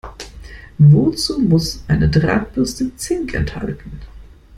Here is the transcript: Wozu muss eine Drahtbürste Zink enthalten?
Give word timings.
Wozu 0.79 1.37
muss 1.39 1.83
eine 1.87 2.09
Drahtbürste 2.09 2.95
Zink 2.97 3.35
enthalten? 3.35 3.99